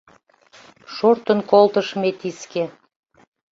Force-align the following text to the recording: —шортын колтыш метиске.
—шортын 0.93 1.39
колтыш 1.51 1.87
метиске. 2.01 2.63